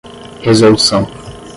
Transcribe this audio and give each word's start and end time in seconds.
resolução 0.41 1.05